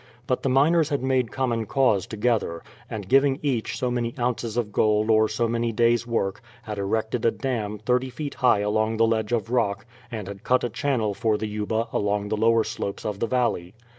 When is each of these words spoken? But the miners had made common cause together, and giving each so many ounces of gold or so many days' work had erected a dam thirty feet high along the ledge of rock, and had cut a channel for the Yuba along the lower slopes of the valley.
But 0.25 0.41
the 0.41 0.49
miners 0.49 0.89
had 0.89 1.03
made 1.03 1.31
common 1.31 1.67
cause 1.67 2.07
together, 2.07 2.63
and 2.89 3.07
giving 3.07 3.37
each 3.43 3.77
so 3.77 3.91
many 3.91 4.15
ounces 4.17 4.57
of 4.57 4.71
gold 4.71 5.11
or 5.11 5.29
so 5.29 5.47
many 5.47 5.71
days' 5.71 6.07
work 6.07 6.41
had 6.63 6.79
erected 6.79 7.23
a 7.23 7.29
dam 7.29 7.77
thirty 7.77 8.09
feet 8.09 8.33
high 8.33 8.61
along 8.61 8.97
the 8.97 9.05
ledge 9.05 9.31
of 9.31 9.51
rock, 9.51 9.85
and 10.09 10.27
had 10.27 10.43
cut 10.43 10.63
a 10.63 10.69
channel 10.69 11.13
for 11.13 11.37
the 11.37 11.45
Yuba 11.45 11.87
along 11.93 12.29
the 12.29 12.35
lower 12.35 12.63
slopes 12.63 13.05
of 13.05 13.19
the 13.19 13.27
valley. 13.27 13.75